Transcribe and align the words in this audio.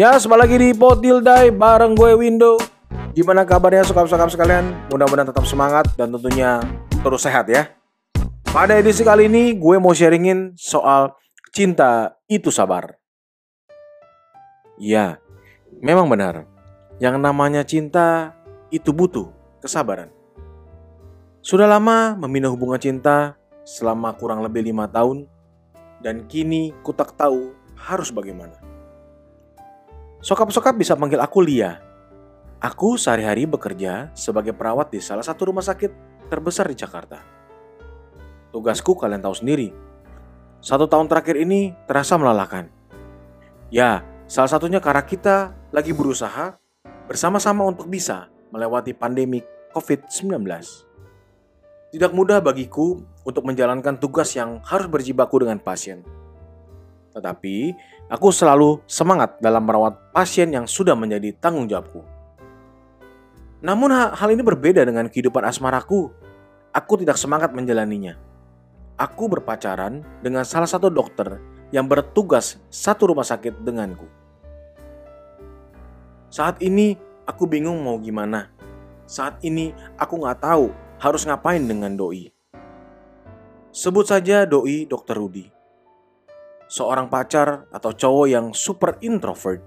Ya, 0.00 0.16
kembali 0.16 0.40
lagi 0.40 0.56
di 0.56 0.72
Potildai 0.72 1.52
bareng 1.52 1.92
gue 1.92 2.16
Window. 2.16 2.56
Gimana 3.12 3.44
kabarnya 3.44 3.84
sokap-sokap 3.84 4.32
sekalian? 4.32 4.88
Mudah-mudahan 4.88 5.28
tetap 5.28 5.44
semangat 5.44 5.92
dan 5.92 6.08
tentunya 6.08 6.56
terus 7.04 7.20
sehat 7.20 7.44
ya. 7.52 7.68
Pada 8.48 8.80
edisi 8.80 9.04
kali 9.04 9.28
ini 9.28 9.52
gue 9.52 9.76
mau 9.76 9.92
sharingin 9.92 10.56
soal 10.56 11.12
cinta 11.52 12.16
itu 12.32 12.48
sabar. 12.48 12.96
Ya, 14.80 15.20
memang 15.84 16.08
benar. 16.08 16.48
Yang 16.96 17.20
namanya 17.20 17.60
cinta 17.60 18.32
itu 18.72 18.96
butuh 18.96 19.28
kesabaran. 19.60 20.08
Sudah 21.44 21.68
lama 21.68 22.16
membina 22.16 22.48
hubungan 22.48 22.80
cinta 22.80 23.36
selama 23.68 24.16
kurang 24.16 24.40
lebih 24.40 24.64
lima 24.64 24.88
tahun 24.88 25.28
dan 26.00 26.24
kini 26.24 26.72
ku 26.80 26.96
tak 26.96 27.20
tahu 27.20 27.52
harus 27.76 28.08
bagaimana. 28.08 28.69
Sokap-sokap 30.20 30.76
bisa 30.76 30.92
panggil 31.00 31.16
aku 31.16 31.40
Lia. 31.40 31.80
Aku 32.60 33.00
sehari-hari 33.00 33.48
bekerja 33.48 34.12
sebagai 34.12 34.52
perawat 34.52 34.92
di 34.92 35.00
salah 35.00 35.24
satu 35.24 35.48
rumah 35.48 35.64
sakit 35.64 35.88
terbesar 36.28 36.68
di 36.68 36.76
Jakarta. 36.76 37.24
Tugasku 38.52 39.00
kalian 39.00 39.24
tahu 39.24 39.32
sendiri. 39.32 39.72
Satu 40.60 40.84
tahun 40.84 41.08
terakhir 41.08 41.40
ini 41.40 41.72
terasa 41.88 42.20
melelahkan. 42.20 42.68
Ya, 43.72 44.04
salah 44.28 44.52
satunya 44.52 44.76
karena 44.76 45.00
kita 45.08 45.56
lagi 45.72 45.96
berusaha 45.96 46.60
bersama-sama 47.08 47.64
untuk 47.64 47.88
bisa 47.88 48.28
melewati 48.52 48.92
pandemi 48.92 49.40
COVID-19. 49.72 50.44
Tidak 51.96 52.12
mudah 52.12 52.44
bagiku 52.44 53.00
untuk 53.24 53.48
menjalankan 53.48 53.96
tugas 53.96 54.36
yang 54.36 54.60
harus 54.68 54.84
berjibaku 54.84 55.40
dengan 55.40 55.56
pasien. 55.64 56.04
Tetapi, 57.10 57.74
aku 58.06 58.30
selalu 58.30 58.82
semangat 58.86 59.38
dalam 59.42 59.66
merawat 59.66 59.98
pasien 60.14 60.50
yang 60.54 60.66
sudah 60.70 60.94
menjadi 60.94 61.34
tanggung 61.34 61.66
jawabku. 61.66 62.06
Namun 63.60 63.92
hal 63.92 64.28
ini 64.30 64.40
berbeda 64.40 64.86
dengan 64.86 65.10
kehidupan 65.10 65.42
asmaraku. 65.44 66.08
Aku 66.70 66.94
tidak 67.02 67.18
semangat 67.18 67.50
menjalaninya. 67.50 68.14
Aku 68.94 69.26
berpacaran 69.26 70.06
dengan 70.22 70.46
salah 70.46 70.70
satu 70.70 70.86
dokter 70.86 71.42
yang 71.74 71.90
bertugas 71.90 72.62
satu 72.70 73.10
rumah 73.10 73.26
sakit 73.26 73.58
denganku. 73.66 74.06
Saat 76.30 76.62
ini 76.62 76.94
aku 77.26 77.50
bingung 77.50 77.82
mau 77.82 77.98
gimana. 77.98 78.54
Saat 79.10 79.42
ini 79.42 79.74
aku 79.98 80.14
nggak 80.22 80.46
tahu 80.46 80.70
harus 81.02 81.26
ngapain 81.26 81.66
dengan 81.66 81.90
doi. 81.98 82.30
Sebut 83.74 84.06
saja 84.06 84.46
doi 84.46 84.86
Dr. 84.86 85.18
Rudy 85.18 85.59
seorang 86.70 87.10
pacar 87.10 87.66
atau 87.74 87.90
cowok 87.90 88.26
yang 88.30 88.46
super 88.54 88.94
introvert. 89.02 89.58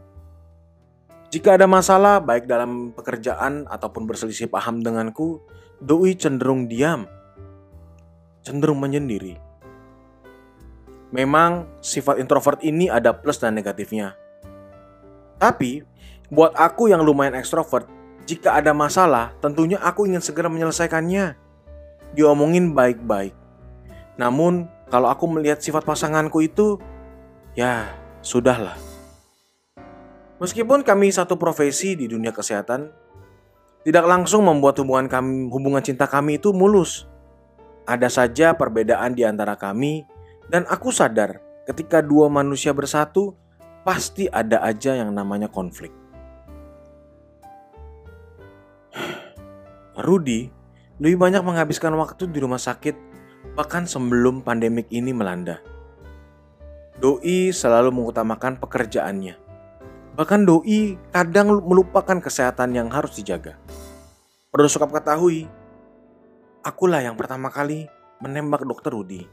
Jika 1.27 1.59
ada 1.59 1.67
masalah 1.67 2.23
baik 2.23 2.47
dalam 2.47 2.95
pekerjaan 2.95 3.67
ataupun 3.67 4.07
berselisih 4.07 4.47
paham 4.47 4.79
denganku, 4.79 5.43
Doi 5.83 6.15
cenderung 6.15 6.71
diam, 6.71 7.03
cenderung 8.39 8.79
menyendiri. 8.79 9.35
Memang 11.11 11.67
sifat 11.83 12.23
introvert 12.23 12.63
ini 12.63 12.87
ada 12.87 13.11
plus 13.11 13.35
dan 13.35 13.51
negatifnya. 13.51 14.15
Tapi, 15.41 15.83
buat 16.31 16.55
aku 16.55 16.87
yang 16.87 17.03
lumayan 17.03 17.35
ekstrovert, 17.35 17.83
jika 18.23 18.55
ada 18.55 18.71
masalah, 18.71 19.35
tentunya 19.43 19.75
aku 19.83 20.07
ingin 20.07 20.23
segera 20.23 20.47
menyelesaikannya. 20.47 21.35
Diomongin 22.15 22.71
baik-baik. 22.71 23.35
Namun, 24.15 24.71
kalau 24.87 25.11
aku 25.11 25.27
melihat 25.27 25.59
sifat 25.59 25.83
pasanganku 25.83 26.39
itu, 26.45 26.79
Ya, 27.53 27.93
sudahlah. 28.25 28.73
Meskipun 30.41 30.81
kami 30.81 31.13
satu 31.13 31.37
profesi 31.37 31.93
di 31.93 32.09
dunia 32.09 32.33
kesehatan, 32.33 32.89
tidak 33.85 34.05
langsung 34.09 34.49
membuat 34.49 34.81
hubungan 34.81 35.05
kami, 35.05 35.53
hubungan 35.53 35.85
cinta 35.85 36.09
kami 36.09 36.41
itu 36.41 36.49
mulus. 36.49 37.05
Ada 37.85 38.09
saja 38.09 38.57
perbedaan 38.57 39.13
di 39.13 39.21
antara 39.21 39.53
kami, 39.53 40.01
dan 40.49 40.65
aku 40.65 40.89
sadar 40.89 41.45
ketika 41.69 42.01
dua 42.01 42.25
manusia 42.25 42.73
bersatu, 42.73 43.37
pasti 43.85 44.25
ada 44.33 44.65
aja 44.65 44.97
yang 44.97 45.13
namanya 45.13 45.45
konflik. 45.45 45.93
Rudy 50.09 50.49
lebih 50.97 51.21
banyak 51.21 51.45
menghabiskan 51.45 51.93
waktu 52.01 52.33
di 52.33 52.41
rumah 52.41 52.57
sakit 52.57 52.97
bahkan 53.53 53.85
sebelum 53.85 54.41
pandemik 54.41 54.89
ini 54.89 55.13
melanda. 55.13 55.61
Doi 57.03 57.51
selalu 57.51 57.91
mengutamakan 57.91 58.55
pekerjaannya. 58.63 59.35
Bahkan 60.15 60.47
Doi 60.47 60.95
kadang 61.11 61.51
melupakan 61.59 62.15
kesehatan 62.15 62.71
yang 62.71 62.87
harus 62.87 63.19
dijaga. 63.19 63.59
Perlu 64.47 64.71
suka 64.71 64.87
ketahui, 64.87 65.51
akulah 66.63 67.03
yang 67.03 67.19
pertama 67.19 67.51
kali 67.51 67.91
menembak 68.23 68.63
dokter 68.63 68.95
Rudi. 68.95 69.27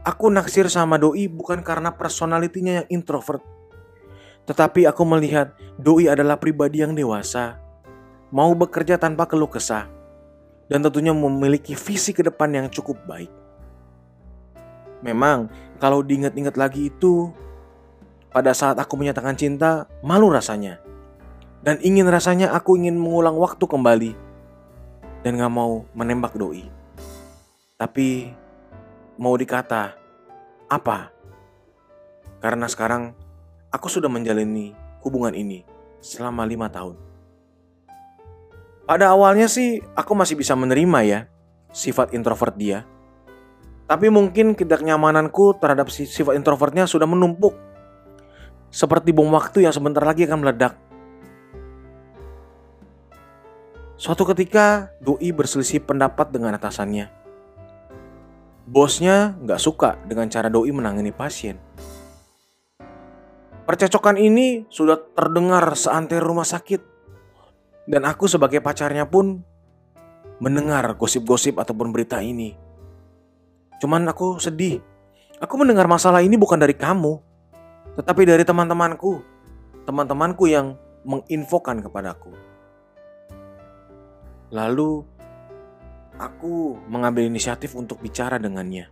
Aku 0.00 0.32
naksir 0.32 0.72
sama 0.72 0.96
Doi 0.96 1.28
bukan 1.28 1.60
karena 1.60 1.92
personalitinya 1.92 2.80
yang 2.80 2.88
introvert. 2.88 3.44
Tetapi 4.48 4.88
aku 4.88 5.04
melihat 5.04 5.52
Doi 5.76 6.08
adalah 6.08 6.40
pribadi 6.40 6.80
yang 6.80 6.96
dewasa, 6.96 7.60
mau 8.32 8.56
bekerja 8.56 8.96
tanpa 8.96 9.28
keluh 9.28 9.52
kesah, 9.52 9.92
dan 10.72 10.80
tentunya 10.80 11.12
memiliki 11.12 11.76
visi 11.76 12.16
ke 12.16 12.24
depan 12.24 12.48
yang 12.48 12.72
cukup 12.72 12.96
baik. 13.04 13.41
Memang 15.02 15.50
kalau 15.82 16.00
diingat-ingat 16.00 16.54
lagi 16.54 16.88
itu 16.88 17.34
pada 18.32 18.54
saat 18.56 18.78
aku 18.80 18.96
menyatakan 18.96 19.36
cinta, 19.36 19.90
malu 20.00 20.32
rasanya. 20.32 20.80
Dan 21.62 21.78
ingin 21.82 22.08
rasanya 22.10 22.50
aku 22.54 22.74
ingin 22.74 22.98
mengulang 22.98 23.38
waktu 23.38 23.62
kembali 23.62 24.12
dan 25.22 25.38
gak 25.38 25.52
mau 25.52 25.86
menembak 25.94 26.34
doi. 26.34 26.66
Tapi 27.78 28.30
mau 29.18 29.34
dikata 29.38 29.94
apa? 30.66 31.14
Karena 32.42 32.66
sekarang 32.66 33.14
aku 33.70 33.86
sudah 33.86 34.10
menjalani 34.10 34.74
hubungan 35.02 35.34
ini 35.34 35.62
selama 36.02 36.42
lima 36.42 36.66
tahun. 36.66 36.98
Pada 38.82 39.14
awalnya 39.14 39.46
sih 39.46 39.78
aku 39.94 40.12
masih 40.18 40.34
bisa 40.34 40.58
menerima 40.58 40.98
ya 41.06 41.20
sifat 41.70 42.10
introvert 42.12 42.58
dia. 42.58 42.82
Tapi 43.92 44.08
mungkin 44.08 44.56
ketidaknyamananku 44.56 45.60
terhadap 45.60 45.92
sifat 45.92 46.32
introvertnya 46.32 46.88
sudah 46.88 47.04
menumpuk. 47.04 47.52
Seperti 48.72 49.12
bom 49.12 49.28
waktu 49.28 49.68
yang 49.68 49.74
sebentar 49.76 50.00
lagi 50.00 50.24
akan 50.24 50.40
meledak. 50.40 50.80
Suatu 54.00 54.24
ketika, 54.32 54.96
Doi 54.96 55.28
berselisih 55.36 55.84
pendapat 55.84 56.32
dengan 56.32 56.56
atasannya. 56.56 57.12
Bosnya 58.64 59.36
nggak 59.44 59.60
suka 59.60 60.00
dengan 60.08 60.32
cara 60.32 60.48
Doi 60.48 60.72
menangani 60.72 61.12
pasien. 61.12 61.60
Percecokan 63.68 64.16
ini 64.16 64.64
sudah 64.72 64.96
terdengar 65.12 65.68
seantero 65.76 66.32
rumah 66.32 66.48
sakit. 66.48 66.80
Dan 67.84 68.08
aku 68.08 68.24
sebagai 68.24 68.64
pacarnya 68.64 69.04
pun 69.04 69.44
mendengar 70.40 70.96
gosip-gosip 70.96 71.60
ataupun 71.60 71.92
berita 71.92 72.24
ini. 72.24 72.71
Cuman 73.82 74.06
aku 74.06 74.38
sedih. 74.38 74.78
Aku 75.42 75.58
mendengar 75.58 75.90
masalah 75.90 76.22
ini 76.22 76.38
bukan 76.38 76.54
dari 76.54 76.70
kamu, 76.70 77.18
tetapi 77.98 78.22
dari 78.22 78.46
teman-temanku. 78.46 79.18
Teman-temanku 79.82 80.46
yang 80.46 80.78
menginfokan 81.02 81.82
kepadaku. 81.82 82.30
Lalu 84.54 85.02
aku 86.14 86.78
mengambil 86.86 87.26
inisiatif 87.26 87.74
untuk 87.74 87.98
bicara 87.98 88.38
dengannya. 88.38 88.86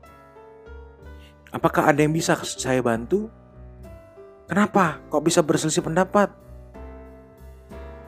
Apakah 1.54 1.94
ada 1.94 2.02
yang 2.02 2.10
bisa 2.10 2.34
saya 2.42 2.82
bantu? 2.82 3.30
Kenapa 4.50 4.98
kok 5.06 5.22
bisa 5.22 5.38
berselisih 5.38 5.86
pendapat? 5.86 6.34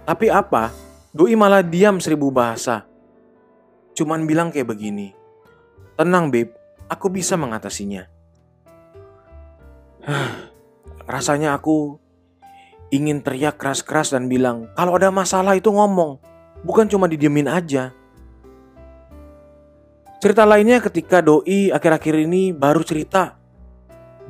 Tapi 0.02 0.26
apa? 0.34 0.74
Doi 1.14 1.38
malah 1.38 1.62
diam 1.62 2.02
seribu 2.02 2.34
bahasa. 2.34 2.90
Cuman 3.94 4.26
bilang 4.26 4.50
kayak 4.50 4.66
begini. 4.66 5.14
Tenang, 5.94 6.34
Beb 6.34 6.61
aku 6.92 7.08
bisa 7.08 7.40
mengatasinya. 7.40 8.04
Rasanya 11.08 11.56
aku 11.56 11.96
ingin 12.92 13.24
teriak 13.24 13.56
keras-keras 13.56 14.12
dan 14.12 14.28
bilang, 14.28 14.68
kalau 14.76 15.00
ada 15.00 15.08
masalah 15.08 15.56
itu 15.56 15.72
ngomong, 15.72 16.20
bukan 16.60 16.84
cuma 16.84 17.08
didiemin 17.08 17.48
aja. 17.48 17.96
Cerita 20.20 20.44
lainnya 20.46 20.78
ketika 20.78 21.18
Doi 21.24 21.72
akhir-akhir 21.72 22.14
ini 22.28 22.52
baru 22.54 22.84
cerita 22.84 23.40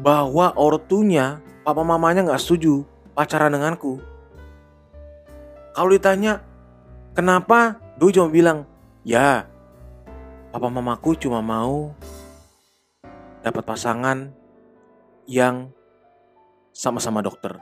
bahwa 0.00 0.54
ortunya, 0.56 1.42
papa 1.66 1.84
mamanya 1.84 2.24
nggak 2.24 2.40
setuju 2.40 2.86
pacaran 3.12 3.52
denganku. 3.52 4.00
Kalau 5.76 5.90
ditanya, 5.92 6.40
kenapa? 7.12 7.76
Doi 8.00 8.16
cuma 8.16 8.32
bilang, 8.32 8.64
ya, 9.04 9.44
papa 10.48 10.72
mamaku 10.72 11.12
cuma 11.20 11.44
mau 11.44 11.92
dapat 13.42 13.66
pasangan 13.66 14.30
yang 15.26 15.74
sama-sama 16.70 17.20
dokter. 17.20 17.58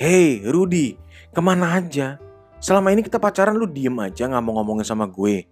Hei 0.00 0.42
Rudy, 0.42 0.96
ke 1.30 1.40
mana 1.44 1.78
aja? 1.78 2.18
Selama 2.58 2.90
ini 2.90 3.04
kita 3.04 3.20
pacaran 3.20 3.54
lu 3.54 3.68
diem 3.68 3.94
aja 4.00 4.26
nggak 4.26 4.42
mau 4.42 4.58
ngomongin 4.58 4.88
sama 4.88 5.04
gue. 5.06 5.44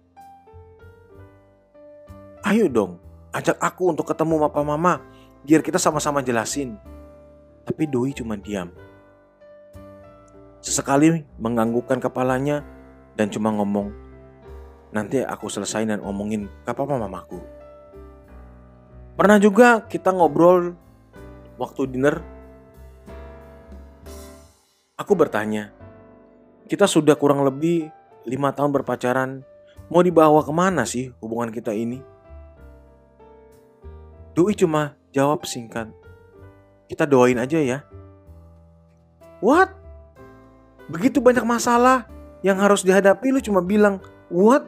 Ayo 2.41 2.65
dong, 2.67 2.97
ajak 3.31 3.61
aku 3.61 3.93
untuk 3.93 4.09
ketemu 4.09 4.49
papa 4.49 4.65
mama 4.65 4.99
biar 5.45 5.61
kita 5.61 5.77
sama-sama 5.77 6.25
jelasin. 6.25 6.75
Tapi 7.61 7.85
Doi 7.85 8.11
cuma 8.17 8.35
diam. 8.35 8.73
Sesekali 10.61 11.21
menganggukkan 11.37 12.01
kepalanya 12.01 12.65
dan 13.13 13.29
cuma 13.29 13.53
ngomong, 13.53 13.93
nanti 14.89 15.21
aku 15.21 15.45
selesai 15.49 15.85
dan 15.85 16.01
omongin 16.01 16.49
ke 16.65 16.71
papa 16.73 16.97
mamaku. 16.97 17.50
Pernah 19.21 19.37
juga 19.37 19.85
kita 19.85 20.09
ngobrol 20.17 20.73
waktu 21.61 21.93
dinner. 21.93 22.25
Aku 24.97 25.13
bertanya, 25.13 25.69
kita 26.65 26.89
sudah 26.89 27.13
kurang 27.13 27.45
lebih 27.45 27.93
lima 28.25 28.49
tahun 28.49 28.73
berpacaran, 28.73 29.45
mau 29.93 30.01
dibawa 30.01 30.41
ke 30.41 30.49
mana 30.49 30.89
sih 30.89 31.13
hubungan 31.21 31.53
kita 31.53 31.69
ini? 31.69 32.01
Doi 34.33 34.57
cuma 34.57 34.97
jawab 35.13 35.45
singkat, 35.45 35.93
kita 36.89 37.05
doain 37.05 37.37
aja 37.37 37.61
ya. 37.61 37.85
What? 39.37 39.69
Begitu 40.89 41.21
banyak 41.21 41.45
masalah 41.45 42.09
yang 42.41 42.57
harus 42.57 42.81
dihadapi 42.81 43.29
lu 43.29 43.37
cuma 43.37 43.61
bilang, 43.61 44.01
what? 44.33 44.65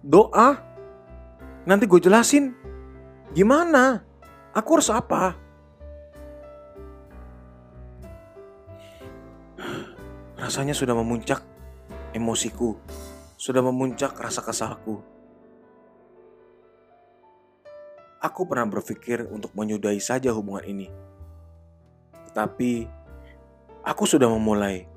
Doa? 0.00 0.64
Nanti 1.68 1.84
gue 1.84 2.00
jelasin. 2.00 2.56
Gimana? 3.30 4.02
Aku 4.50 4.74
harus 4.74 4.90
apa? 4.90 5.38
Rasanya 10.34 10.74
sudah 10.74 10.98
memuncak 10.98 11.46
emosiku, 12.10 12.74
sudah 13.38 13.62
memuncak 13.62 14.18
rasa 14.18 14.42
kesalku. 14.42 14.98
Aku 18.18 18.50
pernah 18.50 18.66
berpikir 18.66 19.30
untuk 19.30 19.54
menyudahi 19.54 20.02
saja 20.02 20.34
hubungan 20.34 20.66
ini. 20.66 20.88
Tetapi 22.26 22.88
aku 23.86 24.04
sudah 24.10 24.26
memulai. 24.26 24.90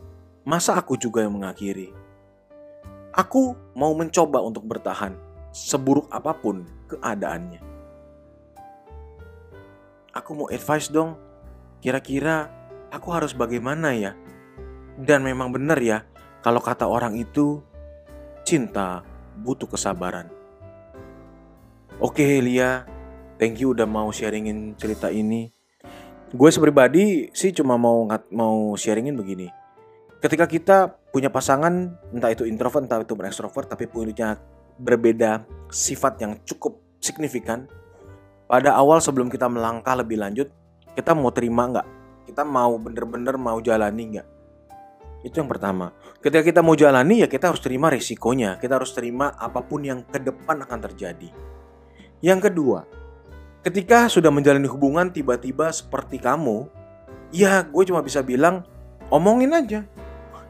Masa 0.43 0.75
aku 0.75 0.97
juga 0.97 1.21
yang 1.21 1.37
mengakhiri? 1.37 1.93
Aku 3.13 3.53
mau 3.77 3.93
mencoba 3.93 4.41
untuk 4.41 4.65
bertahan 4.65 5.13
seburuk 5.53 6.09
apa 6.09 6.33
pun 6.33 6.65
keadaannya. 6.89 7.72
Aku 10.13 10.37
mau 10.37 10.47
advice 10.53 10.93
dong. 10.93 11.17
Kira-kira 11.81 12.47
aku 12.93 13.09
harus 13.09 13.33
bagaimana 13.33 13.97
ya? 13.97 14.13
Dan 14.93 15.25
memang 15.25 15.49
benar 15.49 15.81
ya, 15.81 16.05
kalau 16.45 16.61
kata 16.61 16.85
orang 16.85 17.17
itu 17.17 17.65
cinta 18.45 19.01
butuh 19.41 19.65
kesabaran. 19.65 20.29
Oke 21.97 22.37
Lia, 22.45 22.85
thank 23.41 23.57
you 23.57 23.73
udah 23.73 23.89
mau 23.89 24.13
sharingin 24.13 24.77
cerita 24.77 25.09
ini. 25.09 25.49
Gue 26.29 26.49
sepribadi 26.53 27.29
sih 27.33 27.53
cuma 27.53 27.77
mau 27.77 28.05
mau 28.29 28.73
sharingin 28.77 29.17
begini. 29.17 29.49
Ketika 30.21 30.45
kita 30.47 30.77
punya 31.11 31.27
pasangan, 31.27 31.99
entah 32.13 32.31
itu 32.31 32.47
introvert, 32.47 32.85
entah 32.85 33.01
itu 33.03 33.17
ekstrovert, 33.17 33.67
tapi 33.67 33.91
punya 33.91 34.39
berbeda 34.79 35.43
sifat 35.67 36.21
yang 36.21 36.39
cukup 36.47 36.79
signifikan. 37.03 37.67
Pada 38.45 38.75
awal 38.75 38.99
sebelum 38.99 39.31
kita 39.31 39.47
melangkah 39.47 39.95
lebih 39.95 40.19
lanjut, 40.19 40.51
kita 40.93 41.15
mau 41.15 41.31
terima 41.33 41.69
nggak? 41.69 41.87
Kita 42.29 42.43
mau 42.43 42.75
bener-bener 42.77 43.35
mau 43.39 43.57
jalani 43.63 44.03
nggak? 44.17 44.27
Itu 45.23 45.39
yang 45.39 45.47
pertama. 45.47 45.95
Ketika 46.19 46.43
kita 46.43 46.59
mau 46.59 46.75
jalani 46.75 47.23
ya 47.23 47.27
kita 47.31 47.55
harus 47.55 47.63
terima 47.63 47.87
resikonya. 47.87 48.59
Kita 48.59 48.75
harus 48.75 48.91
terima 48.91 49.31
apa 49.39 49.63
pun 49.63 49.81
yang 49.87 50.03
ke 50.03 50.19
depan 50.19 50.59
akan 50.67 50.79
terjadi. 50.91 51.31
Yang 52.19 52.51
kedua, 52.51 52.83
ketika 53.63 54.11
sudah 54.11 54.31
menjalani 54.31 54.67
hubungan 54.67 55.11
tiba-tiba 55.11 55.71
seperti 55.71 56.19
kamu, 56.19 56.67
ya 57.31 57.63
gue 57.63 57.83
cuma 57.87 58.03
bisa 58.03 58.19
bilang 58.19 58.67
omongin 59.07 59.55
aja. 59.55 59.87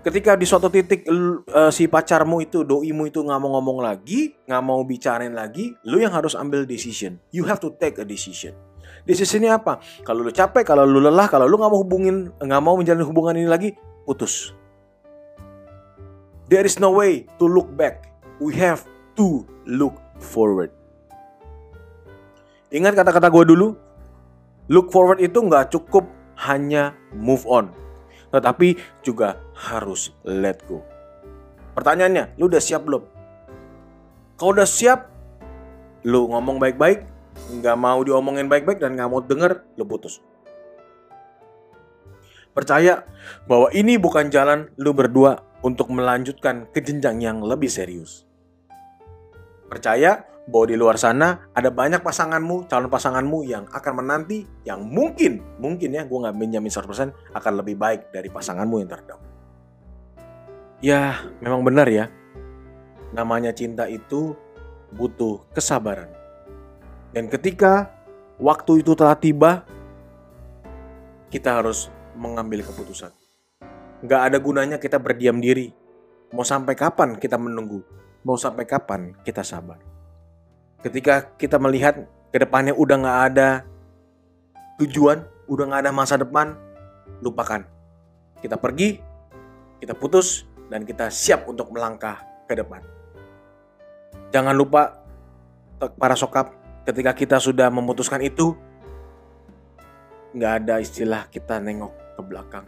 Ketika 0.04 0.36
di 0.36 0.44
suatu 0.44 0.68
titik 0.68 1.08
uh, 1.08 1.72
si 1.72 1.88
pacarmu 1.88 2.44
itu, 2.44 2.68
doimu 2.68 3.08
itu 3.08 3.24
nggak 3.24 3.40
mau 3.40 3.56
ngomong 3.56 3.80
lagi, 3.80 4.36
nggak 4.44 4.64
mau 4.64 4.84
bicarain 4.84 5.32
lagi, 5.32 5.72
lu 5.88 6.04
yang 6.04 6.12
harus 6.12 6.36
ambil 6.36 6.68
decision. 6.68 7.16
You 7.32 7.48
have 7.48 7.64
to 7.64 7.72
take 7.72 7.96
a 7.96 8.04
decision. 8.04 8.52
Decisionnya 9.08 9.56
apa? 9.64 9.80
Kalau 10.04 10.20
lu 10.20 10.32
capek, 10.36 10.68
kalau 10.68 10.84
lu 10.84 11.00
lelah, 11.00 11.32
kalau 11.32 11.48
lu 11.48 11.56
nggak 11.56 11.72
mau 11.72 11.80
hubungin, 11.80 12.36
nggak 12.36 12.62
mau 12.64 12.76
menjalani 12.76 13.08
hubungan 13.08 13.36
ini 13.40 13.48
lagi, 13.48 13.70
putus 14.04 14.52
There 16.52 16.68
is 16.68 16.76
no 16.84 16.92
way 16.92 17.24
to 17.40 17.48
look 17.48 17.72
back. 17.72 18.12
We 18.44 18.60
have 18.60 18.84
to 19.16 19.48
look 19.64 19.96
forward. 20.20 20.76
Ingat 22.76 23.00
kata-kata 23.00 23.32
gue 23.32 23.56
dulu? 23.56 23.68
Look 24.68 24.92
forward 24.92 25.24
itu 25.24 25.40
nggak 25.40 25.72
cukup 25.72 26.04
hanya 26.44 26.92
move 27.16 27.48
on. 27.48 27.72
Tetapi 28.34 28.82
juga 29.06 29.38
harus 29.54 30.10
let 30.26 30.66
go. 30.66 30.82
Pertanyaannya, 31.78 32.34
lu 32.42 32.50
udah 32.50 32.62
siap 32.62 32.82
belum? 32.82 33.06
Kalau 34.42 34.58
udah 34.58 34.66
siap, 34.66 35.14
lu 36.02 36.26
ngomong 36.34 36.58
baik-baik, 36.58 37.06
nggak 37.54 37.78
mau 37.78 38.02
diomongin 38.02 38.50
baik-baik 38.50 38.82
dan 38.82 38.98
nggak 38.98 39.10
mau 39.10 39.22
denger, 39.22 39.62
lu 39.78 39.86
putus. 39.86 40.18
Percaya 42.54 43.06
bahwa 43.50 43.70
ini 43.74 43.98
bukan 43.98 44.30
jalan 44.30 44.70
lu 44.78 44.94
berdua 44.94 45.42
untuk 45.66 45.90
melanjutkan 45.90 46.70
ke 46.70 46.86
jenjang 46.86 47.18
yang 47.22 47.42
lebih 47.42 47.70
serius. 47.70 48.30
Percaya 49.70 50.22
bahwa 50.44 50.66
di 50.68 50.76
luar 50.76 51.00
sana 51.00 51.48
ada 51.56 51.72
banyak 51.72 52.04
pasanganmu, 52.04 52.68
calon 52.68 52.92
pasanganmu 52.92 53.48
yang 53.48 53.64
akan 53.72 53.94
menanti 54.04 54.44
yang 54.68 54.84
mungkin, 54.84 55.40
mungkin 55.60 55.96
ya, 55.96 56.04
gue 56.04 56.20
nggak 56.20 56.36
menjamin 56.36 56.72
100% 56.72 57.16
akan 57.32 57.54
lebih 57.64 57.80
baik 57.80 58.12
dari 58.12 58.28
pasanganmu 58.28 58.76
yang 58.84 58.90
terdahulu. 58.92 59.30
Ya, 60.84 61.24
memang 61.40 61.64
benar 61.64 61.88
ya. 61.88 62.12
Namanya 63.16 63.56
cinta 63.56 63.88
itu 63.88 64.36
butuh 64.92 65.48
kesabaran. 65.56 66.12
Dan 67.16 67.32
ketika 67.32 67.88
waktu 68.36 68.84
itu 68.84 68.92
telah 68.92 69.16
tiba, 69.16 69.64
kita 71.32 71.64
harus 71.64 71.88
mengambil 72.20 72.68
keputusan. 72.68 73.16
Gak 74.04 74.22
ada 74.28 74.38
gunanya 74.44 74.76
kita 74.76 75.00
berdiam 75.00 75.40
diri. 75.40 75.72
Mau 76.36 76.44
sampai 76.44 76.76
kapan 76.76 77.16
kita 77.16 77.40
menunggu? 77.40 77.80
Mau 78.28 78.36
sampai 78.36 78.68
kapan 78.68 79.16
kita 79.24 79.40
sabar? 79.40 79.93
Ketika 80.84 81.34
kita 81.40 81.56
melihat 81.58 82.04
ke 82.30 82.38
depannya 82.38 82.76
udah 82.76 82.98
gak 83.00 83.20
ada 83.32 83.50
tujuan, 84.84 85.24
udah 85.48 85.64
gak 85.72 85.82
ada 85.88 85.92
masa 85.96 86.20
depan, 86.20 86.60
lupakan. 87.24 87.64
Kita 88.44 88.60
pergi, 88.60 89.00
kita 89.80 89.96
putus, 89.96 90.44
dan 90.68 90.84
kita 90.84 91.08
siap 91.08 91.48
untuk 91.48 91.72
melangkah 91.72 92.20
ke 92.46 92.60
depan. 92.60 92.84
Jangan 94.36 94.52
lupa 94.52 95.00
para 95.96 96.20
sokap 96.20 96.52
ketika 96.84 97.16
kita 97.16 97.38
sudah 97.40 97.72
memutuskan 97.72 98.20
itu, 98.20 98.52
nggak 100.36 100.54
ada 100.66 100.82
istilah 100.82 101.30
kita 101.30 101.62
nengok 101.62 101.94
ke 102.18 102.22
belakang 102.26 102.66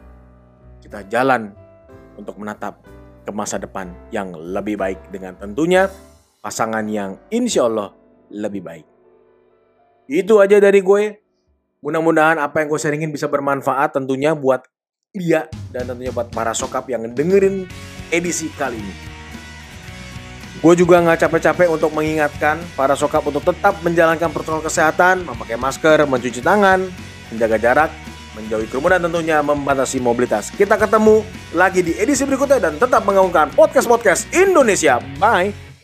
kita 0.86 1.02
jalan 1.10 1.50
untuk 2.14 2.38
menatap 2.38 2.78
ke 3.26 3.34
masa 3.34 3.58
depan 3.58 3.90
yang 4.14 4.38
lebih 4.38 4.78
baik 4.78 5.10
dengan 5.10 5.34
tentunya 5.34 5.90
pasangan 6.46 6.86
yang 6.86 7.18
insya 7.34 7.66
Allah 7.66 7.90
lebih 8.30 8.62
baik. 8.62 8.86
Itu 10.06 10.38
aja 10.42 10.62
dari 10.62 10.82
gue. 10.82 11.22
Mudah-mudahan 11.82 12.42
apa 12.42 12.62
yang 12.62 12.74
gue 12.74 12.80
sharingin 12.82 13.14
bisa 13.14 13.30
bermanfaat 13.30 13.94
tentunya 13.94 14.34
buat 14.34 14.66
dia 15.14 15.46
dan 15.70 15.86
tentunya 15.86 16.10
buat 16.10 16.34
para 16.34 16.52
sokap 16.52 16.90
yang 16.90 17.06
dengerin 17.14 17.70
edisi 18.10 18.50
kali 18.58 18.78
ini. 18.78 18.96
Gue 20.66 20.74
juga 20.74 20.98
nggak 21.04 21.28
capek-capek 21.28 21.68
untuk 21.70 21.94
mengingatkan 21.94 22.58
para 22.74 22.98
sokap 22.98 23.22
untuk 23.28 23.46
tetap 23.46 23.78
menjalankan 23.86 24.34
protokol 24.34 24.66
kesehatan, 24.66 25.22
memakai 25.28 25.60
masker, 25.62 26.10
mencuci 26.10 26.42
tangan, 26.42 26.90
menjaga 27.30 27.58
jarak, 27.62 27.92
menjauhi 28.34 28.68
kerumunan 28.72 28.98
tentunya 28.98 29.46
membatasi 29.46 30.02
mobilitas. 30.02 30.50
Kita 30.50 30.80
ketemu 30.80 31.22
lagi 31.54 31.86
di 31.86 31.94
edisi 32.00 32.24
berikutnya 32.26 32.72
dan 32.72 32.82
tetap 32.82 33.04
mengaungkan 33.06 33.52
podcast-podcast 33.54 34.32
Indonesia. 34.34 34.98
Bye! 35.22 35.75